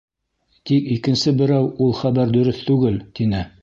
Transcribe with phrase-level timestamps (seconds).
[0.69, 3.49] Тик икенсе берәү, ул хәбәр дөрөҫ түгел, тине.